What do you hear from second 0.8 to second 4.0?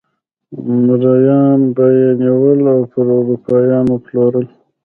مریان به یې نیول او پر اروپایانو